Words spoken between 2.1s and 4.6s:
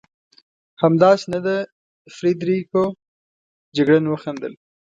فرېدرېکو؟ جګړن وخندل.